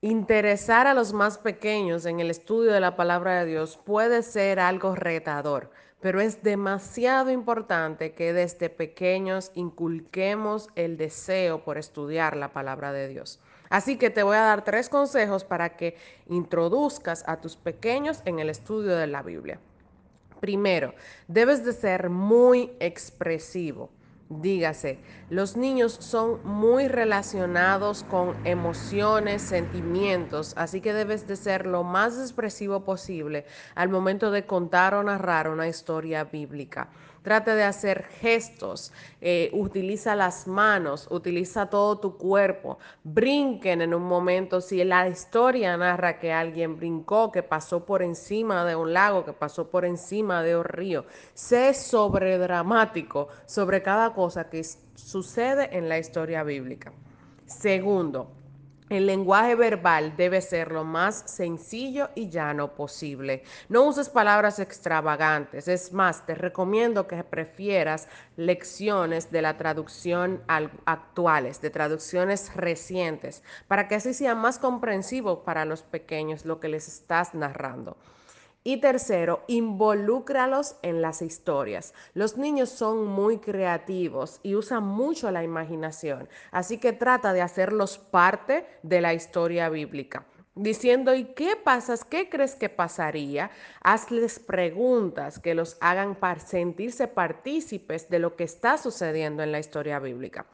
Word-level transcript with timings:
Interesar 0.00 0.86
a 0.86 0.94
los 0.94 1.12
más 1.12 1.38
pequeños 1.38 2.06
en 2.06 2.20
el 2.20 2.30
estudio 2.30 2.70
de 2.70 2.78
la 2.78 2.94
palabra 2.94 3.40
de 3.40 3.46
Dios 3.46 3.80
puede 3.84 4.22
ser 4.22 4.60
algo 4.60 4.94
retador, 4.94 5.72
pero 6.00 6.20
es 6.20 6.44
demasiado 6.44 7.32
importante 7.32 8.12
que 8.12 8.32
desde 8.32 8.70
pequeños 8.70 9.50
inculquemos 9.56 10.68
el 10.76 10.96
deseo 10.96 11.64
por 11.64 11.78
estudiar 11.78 12.36
la 12.36 12.52
palabra 12.52 12.92
de 12.92 13.08
Dios. 13.08 13.40
Así 13.70 13.98
que 13.98 14.10
te 14.10 14.22
voy 14.22 14.36
a 14.36 14.42
dar 14.42 14.62
tres 14.62 14.88
consejos 14.88 15.42
para 15.42 15.76
que 15.76 15.96
introduzcas 16.28 17.24
a 17.26 17.40
tus 17.40 17.56
pequeños 17.56 18.22
en 18.24 18.38
el 18.38 18.50
estudio 18.50 18.94
de 18.94 19.08
la 19.08 19.24
Biblia. 19.24 19.58
Primero, 20.38 20.94
debes 21.26 21.64
de 21.64 21.72
ser 21.72 22.08
muy 22.08 22.70
expresivo. 22.78 23.90
Dígase, 24.30 24.98
los 25.30 25.56
niños 25.56 25.94
son 25.94 26.40
muy 26.44 26.86
relacionados 26.86 28.02
con 28.02 28.36
emociones, 28.44 29.40
sentimientos, 29.40 30.52
así 30.58 30.82
que 30.82 30.92
debes 30.92 31.26
de 31.26 31.34
ser 31.34 31.66
lo 31.66 31.82
más 31.82 32.18
expresivo 32.18 32.84
posible 32.84 33.46
al 33.74 33.88
momento 33.88 34.30
de 34.30 34.44
contar 34.44 34.92
o 34.92 35.02
narrar 35.02 35.48
una 35.48 35.66
historia 35.66 36.24
bíblica. 36.24 36.90
Trate 37.28 37.54
de 37.54 37.62
hacer 37.62 38.04
gestos, 38.22 38.90
eh, 39.20 39.50
utiliza 39.52 40.16
las 40.16 40.46
manos, 40.46 41.06
utiliza 41.10 41.68
todo 41.68 41.98
tu 41.98 42.16
cuerpo, 42.16 42.78
brinquen 43.04 43.82
en 43.82 43.92
un 43.92 44.04
momento. 44.04 44.62
Si 44.62 44.82
la 44.82 45.06
historia 45.06 45.76
narra 45.76 46.18
que 46.18 46.32
alguien 46.32 46.76
brincó, 46.76 47.30
que 47.30 47.42
pasó 47.42 47.84
por 47.84 48.02
encima 48.02 48.64
de 48.64 48.76
un 48.76 48.94
lago, 48.94 49.26
que 49.26 49.34
pasó 49.34 49.68
por 49.68 49.84
encima 49.84 50.42
de 50.42 50.56
un 50.56 50.64
río, 50.64 51.04
sé 51.34 51.74
sobredramático 51.74 53.28
sobre 53.44 53.82
cada 53.82 54.14
cosa 54.14 54.48
que 54.48 54.64
sucede 54.94 55.76
en 55.76 55.90
la 55.90 55.98
historia 55.98 56.42
bíblica. 56.44 56.94
Segundo, 57.44 58.37
el 58.90 59.06
lenguaje 59.06 59.54
verbal 59.54 60.16
debe 60.16 60.40
ser 60.40 60.72
lo 60.72 60.84
más 60.84 61.24
sencillo 61.26 62.10
y 62.14 62.28
llano 62.28 62.74
posible. 62.74 63.42
No 63.68 63.82
uses 63.82 64.08
palabras 64.08 64.58
extravagantes. 64.58 65.68
Es 65.68 65.92
más, 65.92 66.24
te 66.24 66.34
recomiendo 66.34 67.06
que 67.06 67.22
prefieras 67.22 68.08
lecciones 68.36 69.30
de 69.30 69.42
la 69.42 69.56
traducción 69.56 70.42
actuales, 70.48 71.60
de 71.60 71.70
traducciones 71.70 72.54
recientes, 72.54 73.42
para 73.66 73.88
que 73.88 73.96
así 73.96 74.14
sea 74.14 74.34
más 74.34 74.58
comprensivo 74.58 75.44
para 75.44 75.64
los 75.64 75.82
pequeños 75.82 76.44
lo 76.44 76.60
que 76.60 76.68
les 76.68 76.88
estás 76.88 77.34
narrando. 77.34 77.96
Y 78.68 78.82
tercero, 78.82 79.44
involúcralos 79.46 80.76
en 80.82 81.00
las 81.00 81.22
historias. 81.22 81.94
Los 82.12 82.36
niños 82.36 82.68
son 82.68 83.06
muy 83.06 83.38
creativos 83.38 84.40
y 84.42 84.56
usan 84.56 84.84
mucho 84.84 85.30
la 85.30 85.42
imaginación, 85.42 86.28
así 86.50 86.76
que 86.76 86.92
trata 86.92 87.32
de 87.32 87.40
hacerlos 87.40 87.96
parte 87.96 88.66
de 88.82 89.00
la 89.00 89.14
historia 89.14 89.70
bíblica 89.70 90.26
diciendo, 90.54 91.14
¿y 91.14 91.24
qué 91.32 91.56
pasas? 91.56 92.04
¿Qué 92.04 92.28
crees 92.28 92.56
que 92.56 92.68
pasaría? 92.68 93.50
Hazles 93.80 94.38
preguntas 94.38 95.38
que 95.38 95.54
los 95.54 95.78
hagan 95.80 96.18
sentirse 96.44 97.08
partícipes 97.08 98.10
de 98.10 98.18
lo 98.18 98.36
que 98.36 98.44
está 98.44 98.76
sucediendo 98.76 99.42
en 99.42 99.52
la 99.52 99.60
historia 99.60 99.98
bíblica. 99.98 100.44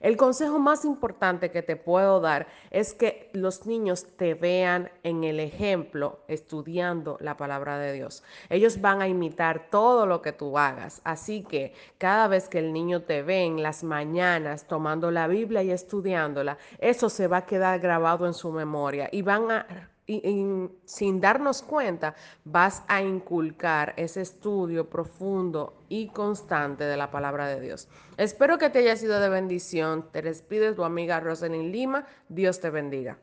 El 0.00 0.16
consejo 0.16 0.58
más 0.58 0.86
importante 0.86 1.50
que 1.50 1.62
te 1.62 1.76
puedo 1.76 2.20
dar 2.20 2.46
es 2.70 2.94
que 2.94 3.28
los 3.34 3.66
niños 3.66 4.06
te 4.16 4.32
vean 4.32 4.90
en 5.02 5.24
el 5.24 5.38
ejemplo 5.40 6.20
estudiando 6.26 7.18
la 7.20 7.36
palabra 7.36 7.78
de 7.78 7.92
Dios. 7.92 8.24
Ellos 8.48 8.80
van 8.80 9.02
a 9.02 9.08
imitar 9.08 9.68
todo 9.70 10.06
lo 10.06 10.22
que 10.22 10.32
tú 10.32 10.56
hagas. 10.56 11.02
Así 11.04 11.42
que 11.42 11.74
cada 11.98 12.28
vez 12.28 12.48
que 12.48 12.60
el 12.60 12.72
niño 12.72 13.02
te 13.02 13.22
ve 13.22 13.42
en 13.42 13.62
las 13.62 13.84
mañanas 13.84 14.66
tomando 14.66 15.10
la 15.10 15.26
Biblia 15.26 15.62
y 15.62 15.70
estudiándola, 15.70 16.56
eso 16.78 17.10
se 17.10 17.26
va 17.26 17.38
a 17.38 17.46
quedar 17.46 17.78
grabado 17.78 18.26
en 18.26 18.32
su 18.32 18.50
memoria 18.50 19.10
y 19.12 19.20
van 19.20 19.50
a 19.50 19.90
y, 20.10 20.68
sin 20.84 21.20
darnos 21.20 21.62
cuenta, 21.62 22.14
vas 22.44 22.82
a 22.88 23.02
inculcar 23.02 23.94
ese 23.96 24.22
estudio 24.22 24.88
profundo 24.88 25.74
y 25.88 26.08
constante 26.08 26.84
de 26.84 26.96
la 26.96 27.10
palabra 27.10 27.46
de 27.46 27.60
Dios. 27.60 27.88
Espero 28.16 28.58
que 28.58 28.70
te 28.70 28.80
haya 28.80 28.96
sido 28.96 29.20
de 29.20 29.28
bendición. 29.28 30.06
Te 30.12 30.22
despide 30.22 30.74
tu 30.74 30.84
amiga 30.84 31.20
Rosalind 31.20 31.72
Lima. 31.72 32.06
Dios 32.28 32.60
te 32.60 32.70
bendiga. 32.70 33.18